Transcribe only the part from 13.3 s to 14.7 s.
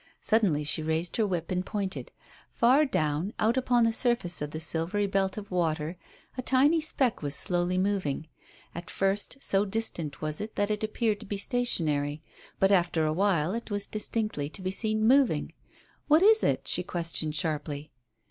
it was distinctly to